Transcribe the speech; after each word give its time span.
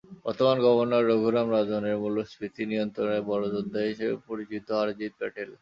বর্তমান 0.25 0.57
গভর্নর 0.65 1.03
রঘুরাম 1.09 1.47
রাজনের 1.51 1.95
মূল্যস্ফীতি 2.03 2.63
নিয়ন্ত্রণের 2.71 3.21
বড় 3.29 3.43
যোদ্ধা 3.55 3.81
হিসেবে 3.89 4.15
পরিচিত 4.27 4.65
আরজিৎ 4.81 5.13
প্যাটেল। 5.19 5.49